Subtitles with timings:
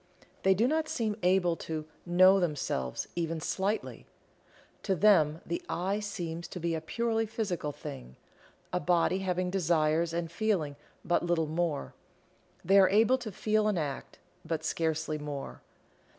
[0.41, 4.07] They do not seem able to "know themselves" even slightly.
[4.81, 8.15] To them the "I" seems to be a purely physical thing
[8.73, 10.75] a body having desires and feeling
[11.05, 11.93] but little more.
[12.65, 15.61] They are able to feel an act, but scarcely more.